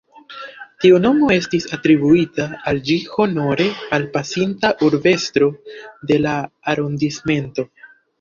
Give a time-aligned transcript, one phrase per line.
[0.83, 3.67] Tiu nomo estis atribuita al ĝi honore
[3.97, 5.51] al pasinta urbestro
[6.13, 6.33] de la
[6.75, 7.67] arondismento.